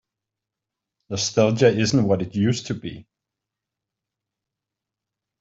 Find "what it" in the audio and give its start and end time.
2.07-2.33